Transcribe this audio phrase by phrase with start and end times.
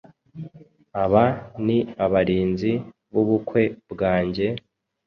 [1.03, 1.23] Aba
[1.65, 2.71] ni abarinzi
[3.11, 3.61] b'ubukwe
[3.91, 4.45] bwanjye,